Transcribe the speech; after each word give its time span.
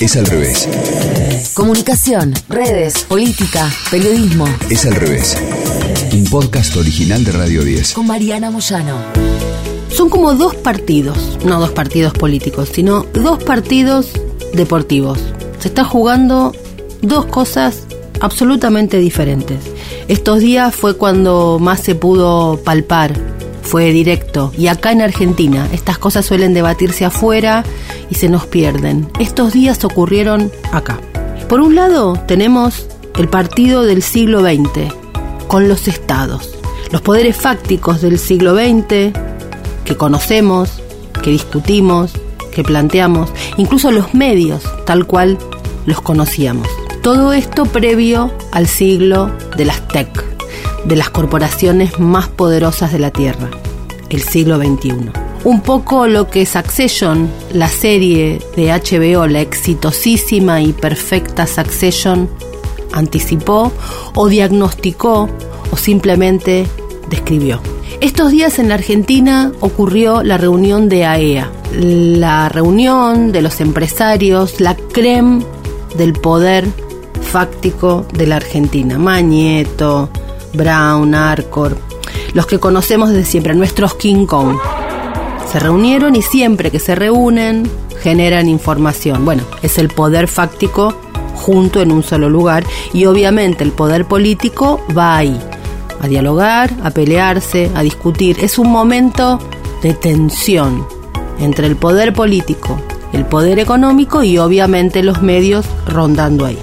Es 0.00 0.16
al 0.16 0.24
revés. 0.24 0.66
Comunicación, 1.52 2.32
redes, 2.48 3.04
política, 3.04 3.70
periodismo. 3.90 4.46
Es 4.70 4.86
al 4.86 4.94
revés. 4.94 5.36
Un 6.14 6.24
podcast 6.24 6.74
original 6.76 7.22
de 7.22 7.32
Radio 7.32 7.62
10. 7.62 7.92
Con 7.92 8.06
Mariana 8.06 8.50
Moyano. 8.50 8.96
Son 9.90 10.08
como 10.08 10.34
dos 10.34 10.54
partidos, 10.54 11.38
no 11.44 11.60
dos 11.60 11.72
partidos 11.72 12.14
políticos, 12.14 12.70
sino 12.72 13.02
dos 13.12 13.44
partidos 13.44 14.08
deportivos. 14.54 15.18
Se 15.58 15.68
está 15.68 15.84
jugando 15.84 16.54
dos 17.02 17.26
cosas 17.26 17.82
absolutamente 18.20 18.96
diferentes. 18.96 19.58
Estos 20.08 20.40
días 20.40 20.74
fue 20.74 20.96
cuando 20.96 21.58
más 21.60 21.80
se 21.80 21.94
pudo 21.94 22.58
palpar, 22.64 23.12
fue 23.70 23.92
directo. 23.92 24.52
Y 24.58 24.66
acá 24.66 24.90
en 24.90 25.00
Argentina, 25.00 25.68
estas 25.72 25.96
cosas 25.96 26.26
suelen 26.26 26.54
debatirse 26.54 27.04
afuera 27.04 27.62
y 28.10 28.16
se 28.16 28.28
nos 28.28 28.46
pierden. 28.46 29.08
Estos 29.20 29.52
días 29.52 29.84
ocurrieron 29.84 30.50
acá. 30.72 30.98
Por 31.48 31.60
un 31.60 31.76
lado, 31.76 32.14
tenemos 32.26 32.88
el 33.16 33.28
partido 33.28 33.84
del 33.84 34.02
siglo 34.02 34.40
XX, 34.40 34.92
con 35.46 35.68
los 35.68 35.86
estados, 35.86 36.50
los 36.90 37.00
poderes 37.00 37.36
fácticos 37.36 38.00
del 38.00 38.18
siglo 38.18 38.56
XX, 38.56 39.16
que 39.84 39.96
conocemos, 39.96 40.82
que 41.22 41.30
discutimos, 41.30 42.10
que 42.52 42.64
planteamos, 42.64 43.30
incluso 43.56 43.92
los 43.92 44.14
medios, 44.14 44.64
tal 44.84 45.06
cual 45.06 45.38
los 45.86 46.00
conocíamos. 46.00 46.66
Todo 47.02 47.32
esto 47.32 47.66
previo 47.66 48.32
al 48.50 48.66
siglo 48.66 49.30
de 49.56 49.64
las 49.64 49.86
TEC, 49.86 50.24
de 50.86 50.96
las 50.96 51.10
corporaciones 51.10 52.00
más 52.00 52.26
poderosas 52.26 52.92
de 52.92 52.98
la 52.98 53.12
Tierra, 53.12 53.48
el 54.10 54.22
siglo 54.22 54.58
XXI. 54.58 55.10
Un 55.44 55.62
poco 55.62 56.06
lo 56.06 56.28
que 56.28 56.44
Succession, 56.44 57.30
la 57.52 57.68
serie 57.68 58.40
de 58.56 58.72
HBO, 58.72 59.26
la 59.26 59.40
exitosísima 59.40 60.60
y 60.60 60.72
perfecta 60.72 61.46
Succession, 61.46 62.28
anticipó 62.92 63.72
o 64.14 64.28
diagnosticó 64.28 65.28
o 65.70 65.76
simplemente 65.76 66.66
describió. 67.08 67.60
Estos 68.00 68.30
días 68.30 68.58
en 68.58 68.68
la 68.68 68.74
Argentina 68.74 69.52
ocurrió 69.60 70.22
la 70.22 70.38
reunión 70.38 70.88
de 70.88 71.04
AEA, 71.04 71.50
e 71.72 72.16
la 72.16 72.48
reunión 72.48 73.32
de 73.32 73.42
los 73.42 73.60
empresarios, 73.60 74.60
la 74.60 74.74
creme 74.74 75.44
del 75.96 76.14
poder 76.14 76.66
fáctico 77.20 78.06
de 78.12 78.26
la 78.26 78.36
Argentina. 78.36 78.98
Mañeto, 78.98 80.08
Brown, 80.54 81.14
Arcor, 81.14 81.76
los 82.32 82.46
que 82.46 82.58
conocemos 82.58 83.10
desde 83.10 83.24
siempre, 83.24 83.54
nuestros 83.54 83.94
King 83.94 84.26
Kong. 84.26 84.56
Se 85.50 85.58
reunieron 85.58 86.14
y 86.16 86.22
siempre 86.22 86.70
que 86.70 86.78
se 86.78 86.94
reúnen 86.94 87.68
generan 88.00 88.48
información. 88.48 89.24
Bueno, 89.24 89.42
es 89.62 89.78
el 89.78 89.88
poder 89.88 90.28
fáctico 90.28 90.94
junto 91.34 91.80
en 91.80 91.90
un 91.90 92.02
solo 92.02 92.28
lugar 92.28 92.64
y 92.92 93.06
obviamente 93.06 93.64
el 93.64 93.72
poder 93.72 94.06
político 94.06 94.80
va 94.96 95.16
ahí, 95.16 95.38
a 96.00 96.06
dialogar, 96.06 96.70
a 96.82 96.90
pelearse, 96.90 97.70
a 97.74 97.82
discutir. 97.82 98.36
Es 98.40 98.58
un 98.58 98.70
momento 98.70 99.38
de 99.82 99.94
tensión 99.94 100.86
entre 101.38 101.66
el 101.66 101.76
poder 101.76 102.12
político, 102.12 102.78
el 103.12 103.24
poder 103.24 103.58
económico 103.58 104.22
y 104.22 104.38
obviamente 104.38 105.02
los 105.02 105.22
medios 105.22 105.66
rondando 105.86 106.46
ahí. 106.46 106.58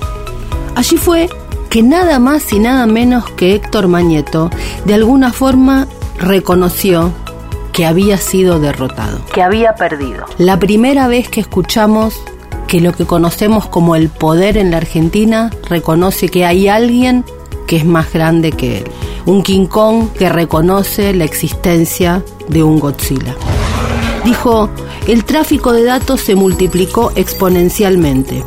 Allí 0.75 0.97
fue 0.97 1.27
que 1.69 1.83
nada 1.83 2.19
más 2.19 2.51
y 2.53 2.59
nada 2.59 2.85
menos 2.85 3.29
que 3.31 3.55
Héctor 3.55 3.87
Mañeto 3.87 4.49
de 4.85 4.93
alguna 4.93 5.31
forma 5.33 5.87
reconoció 6.17 7.11
que 7.73 7.85
había 7.85 8.17
sido 8.17 8.59
derrotado, 8.59 9.19
que 9.33 9.43
había 9.43 9.75
perdido. 9.75 10.25
La 10.37 10.57
primera 10.57 11.07
vez 11.07 11.29
que 11.29 11.41
escuchamos 11.41 12.19
que 12.67 12.81
lo 12.81 12.91
que 12.91 13.05
conocemos 13.05 13.67
como 13.67 13.95
el 13.95 14.09
poder 14.09 14.57
en 14.57 14.71
la 14.71 14.77
Argentina 14.77 15.51
reconoce 15.69 16.29
que 16.29 16.45
hay 16.45 16.67
alguien 16.67 17.23
que 17.65 17.77
es 17.77 17.85
más 17.85 18.11
grande 18.11 18.51
que 18.51 18.79
él. 18.79 18.91
Un 19.25 19.43
King 19.43 19.67
Kong 19.67 20.09
que 20.17 20.29
reconoce 20.29 21.13
la 21.13 21.25
existencia 21.25 22.23
de 22.47 22.63
un 22.63 22.79
Godzilla. 22.79 23.35
Dijo, 24.25 24.69
el 25.07 25.23
tráfico 25.23 25.71
de 25.71 25.83
datos 25.83 26.21
se 26.21 26.35
multiplicó 26.35 27.11
exponencialmente. 27.15 28.43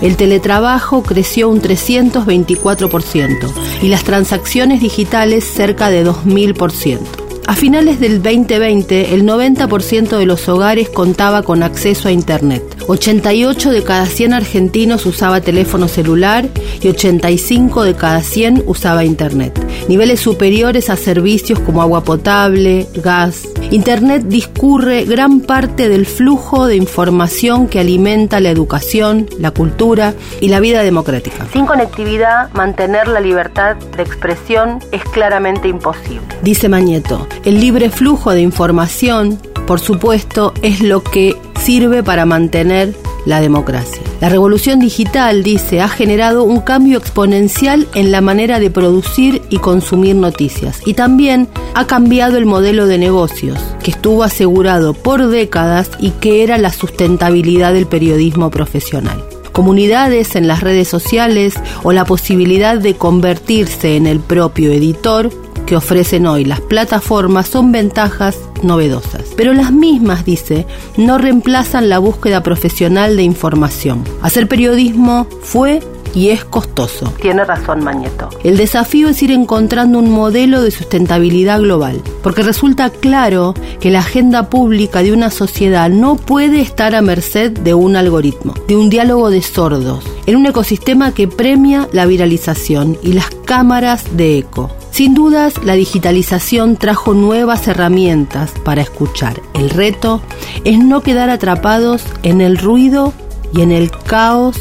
El 0.00 0.16
teletrabajo 0.16 1.02
creció 1.02 1.48
un 1.48 1.60
324% 1.60 3.52
y 3.82 3.88
las 3.88 4.04
transacciones 4.04 4.80
digitales 4.80 5.44
cerca 5.44 5.90
de 5.90 6.06
2000%. 6.06 6.98
A 7.46 7.56
finales 7.56 7.98
del 7.98 8.22
2020, 8.22 9.12
el 9.12 9.24
90% 9.24 10.16
de 10.16 10.26
los 10.26 10.48
hogares 10.48 10.88
contaba 10.88 11.42
con 11.42 11.62
acceso 11.62 12.08
a 12.08 12.12
Internet. 12.12 12.79
88 12.90 13.70
de 13.70 13.84
cada 13.84 14.04
100 14.04 14.32
argentinos 14.34 15.06
usaba 15.06 15.40
teléfono 15.40 15.86
celular 15.86 16.48
y 16.82 16.88
85 16.88 17.84
de 17.84 17.94
cada 17.94 18.20
100 18.20 18.64
usaba 18.66 19.04
Internet. 19.04 19.64
Niveles 19.88 20.18
superiores 20.18 20.90
a 20.90 20.96
servicios 20.96 21.60
como 21.60 21.82
agua 21.82 22.02
potable, 22.02 22.88
gas. 22.96 23.48
Internet 23.70 24.24
discurre 24.26 25.04
gran 25.04 25.40
parte 25.40 25.88
del 25.88 26.04
flujo 26.04 26.66
de 26.66 26.74
información 26.74 27.68
que 27.68 27.78
alimenta 27.78 28.40
la 28.40 28.50
educación, 28.50 29.28
la 29.38 29.52
cultura 29.52 30.14
y 30.40 30.48
la 30.48 30.58
vida 30.58 30.82
democrática. 30.82 31.46
Sin 31.52 31.66
conectividad, 31.66 32.52
mantener 32.54 33.06
la 33.06 33.20
libertad 33.20 33.76
de 33.76 34.02
expresión 34.02 34.80
es 34.90 35.04
claramente 35.04 35.68
imposible. 35.68 36.26
Dice 36.42 36.68
Mañeto, 36.68 37.28
el 37.44 37.60
libre 37.60 37.88
flujo 37.90 38.32
de 38.32 38.40
información, 38.40 39.38
por 39.66 39.78
supuesto, 39.78 40.52
es 40.62 40.80
lo 40.80 41.04
que 41.04 41.36
sirve 41.70 42.02
para 42.02 42.26
mantener 42.26 42.96
la 43.26 43.40
democracia. 43.40 44.02
La 44.20 44.28
revolución 44.28 44.80
digital, 44.80 45.44
dice, 45.44 45.80
ha 45.80 45.86
generado 45.86 46.42
un 46.42 46.62
cambio 46.62 46.98
exponencial 46.98 47.86
en 47.94 48.10
la 48.10 48.20
manera 48.20 48.58
de 48.58 48.72
producir 48.72 49.42
y 49.50 49.58
consumir 49.58 50.16
noticias 50.16 50.80
y 50.84 50.94
también 50.94 51.46
ha 51.74 51.86
cambiado 51.86 52.38
el 52.38 52.44
modelo 52.44 52.88
de 52.88 52.98
negocios, 52.98 53.56
que 53.84 53.92
estuvo 53.92 54.24
asegurado 54.24 54.94
por 54.94 55.28
décadas 55.28 55.92
y 56.00 56.10
que 56.10 56.42
era 56.42 56.58
la 56.58 56.72
sustentabilidad 56.72 57.72
del 57.72 57.86
periodismo 57.86 58.50
profesional 58.50 59.22
comunidades 59.52 60.36
en 60.36 60.46
las 60.46 60.60
redes 60.60 60.88
sociales 60.88 61.54
o 61.82 61.92
la 61.92 62.04
posibilidad 62.04 62.78
de 62.78 62.94
convertirse 62.94 63.96
en 63.96 64.06
el 64.06 64.20
propio 64.20 64.72
editor 64.72 65.28
que 65.66 65.76
ofrecen 65.76 66.26
hoy 66.26 66.44
las 66.44 66.60
plataformas 66.60 67.48
son 67.48 67.70
ventajas 67.72 68.38
novedosas. 68.62 69.22
Pero 69.36 69.52
las 69.52 69.72
mismas, 69.72 70.24
dice, 70.24 70.66
no 70.96 71.18
reemplazan 71.18 71.88
la 71.88 71.98
búsqueda 71.98 72.42
profesional 72.42 73.16
de 73.16 73.22
información. 73.22 74.04
Hacer 74.22 74.48
periodismo 74.48 75.26
fue 75.42 75.80
y 76.14 76.30
es 76.30 76.44
costoso. 76.44 77.12
Tiene 77.20 77.44
razón 77.44 77.84
Mañeto. 77.84 78.28
El 78.42 78.56
desafío 78.56 79.08
es 79.08 79.22
ir 79.22 79.30
encontrando 79.30 79.98
un 79.98 80.10
modelo 80.10 80.62
de 80.62 80.70
sustentabilidad 80.70 81.60
global, 81.60 82.02
porque 82.22 82.42
resulta 82.42 82.90
claro 82.90 83.54
que 83.80 83.90
la 83.90 84.00
agenda 84.00 84.50
pública 84.50 85.02
de 85.02 85.12
una 85.12 85.30
sociedad 85.30 85.88
no 85.90 86.16
puede 86.16 86.60
estar 86.60 86.94
a 86.94 87.02
merced 87.02 87.52
de 87.52 87.74
un 87.74 87.96
algoritmo, 87.96 88.54
de 88.66 88.76
un 88.76 88.90
diálogo 88.90 89.30
de 89.30 89.42
sordos, 89.42 90.04
en 90.26 90.36
un 90.36 90.46
ecosistema 90.46 91.12
que 91.12 91.28
premia 91.28 91.88
la 91.92 92.06
viralización 92.06 92.98
y 93.02 93.12
las 93.12 93.30
cámaras 93.44 94.16
de 94.16 94.38
eco. 94.38 94.70
Sin 94.90 95.14
dudas, 95.14 95.54
la 95.64 95.74
digitalización 95.74 96.76
trajo 96.76 97.14
nuevas 97.14 97.66
herramientas 97.68 98.52
para 98.64 98.82
escuchar. 98.82 99.40
El 99.54 99.70
reto 99.70 100.20
es 100.64 100.78
no 100.78 101.00
quedar 101.00 101.30
atrapados 101.30 102.04
en 102.22 102.40
el 102.40 102.58
ruido 102.58 103.12
y 103.54 103.62
en 103.62 103.72
el 103.72 103.90
caos 103.90 104.60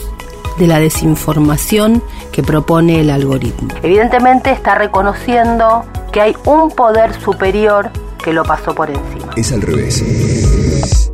de 0.58 0.68
la 0.68 0.80
desinformación 0.80 2.04
que 2.32 2.44
propone 2.44 3.02
el 3.02 3.10
algoritmo. 3.10 3.70
Evidentemente 3.82 4.52
está 4.52 4.76
reconociendo 4.76 5.86
que 6.12 6.22
hay 6.22 6.36
un 6.46 6.70
poder 6.72 7.20
superior 7.22 7.90
que 8.24 8.34
lo 8.34 8.44
pasó 8.44 8.76
por 8.76 8.90
encima. 8.90 9.32
Es 9.36 9.52
al 9.52 9.62
revés. 9.62 11.12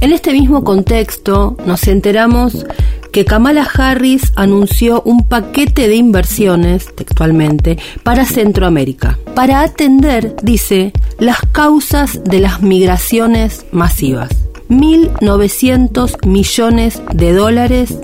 En 0.00 0.12
este 0.12 0.32
mismo 0.32 0.64
contexto 0.64 1.56
nos 1.64 1.86
enteramos 1.86 2.66
que 3.12 3.26
Kamala 3.26 3.68
Harris 3.72 4.32
anunció 4.36 5.02
un 5.02 5.28
paquete 5.28 5.86
de 5.86 5.96
inversiones, 5.96 6.94
textualmente, 6.94 7.78
para 8.02 8.24
Centroamérica, 8.24 9.18
para 9.34 9.60
atender, 9.60 10.34
dice, 10.42 10.92
las 11.18 11.40
causas 11.52 12.24
de 12.24 12.40
las 12.40 12.62
migraciones 12.62 13.66
masivas. 13.70 14.30
1.900 14.70 16.26
millones 16.26 17.02
de 17.12 17.34
dólares 17.34 17.98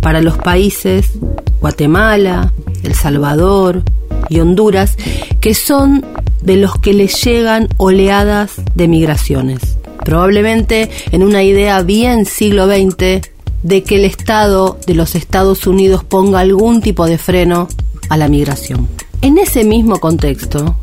para 0.00 0.20
los 0.20 0.36
países 0.36 1.12
Guatemala, 1.60 2.52
El 2.82 2.94
Salvador 2.94 3.82
y 4.28 4.40
Honduras, 4.40 4.96
que 5.40 5.54
son 5.54 6.04
de 6.42 6.56
los 6.56 6.76
que 6.76 6.92
les 6.92 7.24
llegan 7.24 7.68
oleadas 7.78 8.54
de 8.74 8.88
migraciones. 8.88 9.78
Probablemente 10.04 10.90
en 11.12 11.22
una 11.22 11.44
idea 11.44 11.80
bien 11.82 12.26
siglo 12.26 12.66
XX 12.66 13.31
de 13.62 13.82
que 13.82 13.96
el 13.96 14.04
Estado 14.04 14.78
de 14.86 14.94
los 14.94 15.14
Estados 15.14 15.66
Unidos 15.66 16.04
ponga 16.04 16.40
algún 16.40 16.80
tipo 16.80 17.06
de 17.06 17.18
freno 17.18 17.68
a 18.08 18.16
la 18.16 18.28
migración. 18.28 18.88
En 19.20 19.38
ese 19.38 19.64
mismo 19.64 19.98
contexto, 20.00 20.76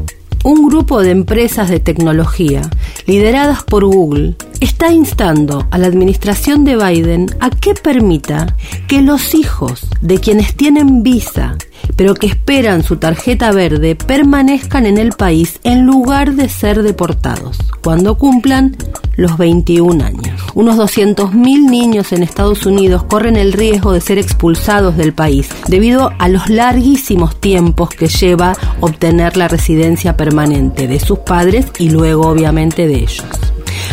un 0.43 0.69
grupo 0.69 1.01
de 1.01 1.11
empresas 1.11 1.69
de 1.69 1.79
tecnología 1.79 2.61
lideradas 3.05 3.63
por 3.63 3.85
Google 3.85 4.35
está 4.61 4.91
instando 4.91 5.67
a 5.71 5.77
la 5.77 5.87
administración 5.87 6.63
de 6.63 6.77
Biden 6.77 7.27
a 7.39 7.49
que 7.49 7.73
permita 7.73 8.55
que 8.87 9.01
los 9.01 9.35
hijos 9.35 9.87
de 10.01 10.19
quienes 10.19 10.55
tienen 10.55 11.03
visa 11.03 11.57
pero 11.95 12.13
que 12.13 12.27
esperan 12.27 12.83
su 12.83 12.97
tarjeta 12.97 13.51
verde 13.51 13.95
permanezcan 13.95 14.85
en 14.85 14.97
el 14.97 15.11
país 15.11 15.59
en 15.63 15.85
lugar 15.85 16.33
de 16.33 16.49
ser 16.49 16.81
deportados 16.83 17.57
cuando 17.83 18.17
cumplan 18.17 18.75
los 19.15 19.37
21 19.37 20.03
años. 20.03 20.18
Unos 20.55 20.77
200.000 20.77 21.69
niños 21.69 22.11
en 22.11 22.23
Estados 22.23 22.65
Unidos 22.65 23.03
corren 23.03 23.35
el 23.35 23.53
riesgo 23.53 23.93
de 23.93 24.01
ser 24.01 24.17
expulsados 24.17 24.97
del 24.97 25.13
país 25.13 25.49
debido 25.67 26.11
a 26.17 26.27
los 26.27 26.49
larguísimos 26.49 27.39
tiempos 27.39 27.89
que 27.89 28.07
lleva 28.07 28.55
obtener 28.79 29.37
la 29.37 29.47
residencia 29.47 30.17
permanente 30.17 30.87
de 30.87 30.99
sus 30.99 31.19
padres 31.19 31.67
y 31.77 31.89
luego 31.89 32.27
obviamente 32.27 32.87
de 32.87 32.95
ellos. 32.95 33.25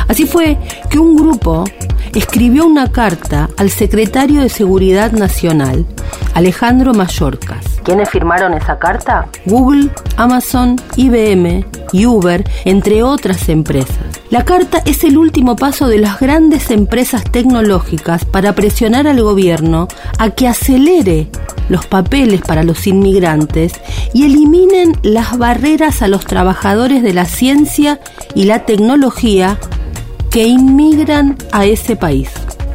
Así 0.09 0.27
fue 0.27 0.59
que 0.91 0.99
un 0.99 1.17
grupo 1.17 1.65
escribió 2.15 2.67
una 2.67 2.91
carta 2.91 3.51
al 3.57 3.71
secretario 3.71 4.41
de 4.41 4.49
Seguridad 4.49 5.13
Nacional, 5.13 5.87
Alejandro 6.35 6.95
Mayorkas. 6.95 7.76
¿Quiénes 7.87 8.11
firmaron 8.11 8.53
esa 8.53 8.81
carta? 8.81 9.29
Google, 9.45 9.91
Amazon, 10.17 10.75
IBM 10.97 11.65
y 11.93 12.05
Uber, 12.05 12.45
entre 12.65 13.05
otras 13.05 13.49
empresas. 13.49 13.97
La 14.29 14.45
carta 14.45 14.83
es 14.85 15.05
el 15.05 15.17
último 15.17 15.55
paso 15.55 15.87
de 15.87 15.99
las 15.99 16.19
grandes 16.19 16.73
empresas 16.73 17.23
tecnológicas 17.31 18.25
para 18.25 18.57
presionar 18.57 19.07
al 19.07 19.23
gobierno 19.23 19.87
a 20.19 20.31
que 20.31 20.49
acelere 20.49 21.29
los 21.69 21.87
papeles 21.87 22.41
para 22.41 22.65
los 22.65 22.89
inmigrantes 22.89 23.75
y 24.13 24.25
eliminen 24.25 24.97
las 25.05 25.39
barreras 25.39 26.03
a 26.03 26.09
los 26.09 26.25
trabajadores 26.25 27.05
de 27.05 27.15
la 27.15 27.25
ciencia 27.25 28.01
y 28.35 28.47
la 28.47 28.65
tecnología 28.65 29.59
que 30.33 30.49
inmigran 30.49 31.37
a 31.53 31.67
ese 31.67 31.95
país. 31.95 32.31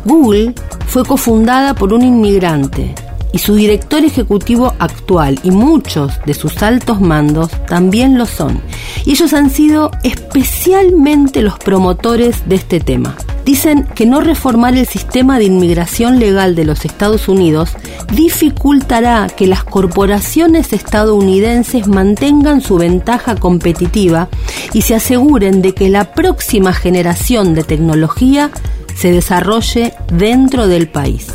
Google 0.06 0.54
fue 0.88 1.04
cofundada 1.04 1.74
por 1.74 1.92
un 1.92 2.02
inmigrante 2.02 2.96
y 3.34 3.40
su 3.40 3.56
director 3.56 4.04
ejecutivo 4.04 4.74
actual 4.80 5.40
y 5.44 5.52
muchos 5.52 6.14
de 6.26 6.34
sus 6.34 6.62
altos 6.62 7.02
mandos 7.02 7.50
también 7.68 8.18
lo 8.18 8.26
son. 8.26 8.62
Y 9.06 9.12
ellos 9.12 9.34
han 9.34 9.50
sido 9.50 9.92
especialmente 10.04 11.42
los 11.42 11.58
promotores 11.60 12.48
de 12.48 12.56
este 12.56 12.80
tema. 12.80 13.16
Dicen 13.46 13.88
que 13.96 14.06
no 14.06 14.22
reformar 14.22 14.78
el 14.78 14.86
sistema 14.86 15.40
de 15.40 15.46
inmigración 15.46 16.20
legal 16.20 16.56
de 16.56 16.64
los 16.64 16.86
Estados 16.86 17.28
Unidos 17.28 17.72
dificultará 18.14 19.28
que 19.28 19.48
las 19.48 19.64
corporaciones 19.64 20.74
estadounidenses 20.74 21.88
mantengan 21.88 22.62
su 22.62 22.78
ventaja 22.78 23.36
competitiva 23.36 24.30
y 24.74 24.84
se 24.84 24.96
aseguren 24.96 25.62
de 25.62 25.74
que 25.74 25.90
la 25.90 26.14
próxima 26.14 26.74
generación 26.74 27.56
de 27.56 27.64
tecnología 27.64 28.52
se 28.96 29.12
desarrolle 29.12 29.94
dentro 30.14 30.68
del 30.68 30.88
país. 30.88 31.28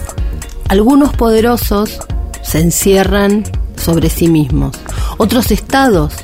Algunos 0.68 1.12
poderosos 1.12 1.98
se 2.42 2.60
encierran 2.60 3.44
sobre 3.76 4.10
sí 4.10 4.28
mismos. 4.28 4.76
Otros 5.16 5.52
estados 5.52 6.14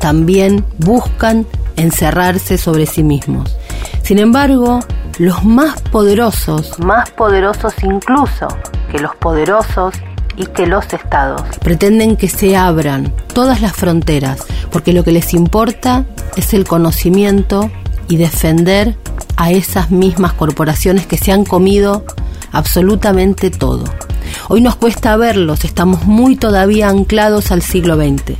también 0.00 0.64
buscan 0.78 1.46
encerrarse 1.76 2.58
sobre 2.58 2.86
sí 2.86 3.04
mismos. 3.04 3.56
Sin 4.02 4.18
embargo, 4.18 4.80
los 5.18 5.44
más 5.44 5.80
poderosos, 5.82 6.78
más 6.80 7.10
poderosos 7.10 7.74
incluso 7.82 8.48
que 8.90 8.98
los 8.98 9.14
poderosos 9.16 9.94
y 10.36 10.46
que 10.46 10.66
los 10.66 10.92
estados, 10.92 11.42
pretenden 11.62 12.16
que 12.16 12.28
se 12.28 12.56
abran 12.56 13.12
todas 13.32 13.62
las 13.62 13.72
fronteras, 13.72 14.44
porque 14.70 14.92
lo 14.92 15.04
que 15.04 15.12
les 15.12 15.32
importa 15.32 16.04
es 16.36 16.54
el 16.54 16.66
conocimiento 16.66 17.70
y 18.08 18.16
defender 18.16 18.96
a 19.36 19.50
esas 19.50 19.90
mismas 19.90 20.32
corporaciones 20.32 21.06
que 21.06 21.18
se 21.18 21.32
han 21.32 21.44
comido 21.44 22.04
absolutamente 22.56 23.50
todo. 23.50 23.84
Hoy 24.48 24.60
nos 24.60 24.76
cuesta 24.76 25.16
verlos, 25.16 25.64
estamos 25.64 26.04
muy 26.06 26.36
todavía 26.36 26.88
anclados 26.88 27.52
al 27.52 27.62
siglo 27.62 27.96
XX. 27.96 28.36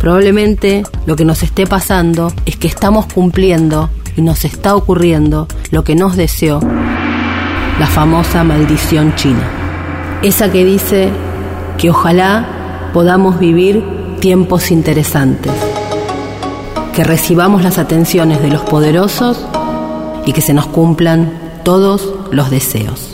Probablemente 0.00 0.82
lo 1.06 1.16
que 1.16 1.24
nos 1.24 1.42
esté 1.42 1.66
pasando 1.66 2.32
es 2.44 2.56
que 2.56 2.68
estamos 2.68 3.06
cumpliendo 3.06 3.90
y 4.16 4.22
nos 4.22 4.44
está 4.44 4.76
ocurriendo 4.76 5.48
lo 5.70 5.82
que 5.82 5.94
nos 5.94 6.16
deseó 6.16 6.60
la 6.60 7.86
famosa 7.86 8.44
maldición 8.44 9.14
china. 9.16 9.50
Esa 10.22 10.52
que 10.52 10.64
dice 10.64 11.08
que 11.78 11.90
ojalá 11.90 12.90
podamos 12.92 13.38
vivir 13.38 13.82
tiempos 14.20 14.70
interesantes, 14.70 15.52
que 16.94 17.02
recibamos 17.02 17.62
las 17.62 17.78
atenciones 17.78 18.40
de 18.42 18.50
los 18.50 18.62
poderosos 18.62 19.44
y 20.24 20.32
que 20.32 20.40
se 20.40 20.54
nos 20.54 20.66
cumplan 20.66 21.32
todos 21.64 22.14
los 22.30 22.50
deseos. 22.50 23.13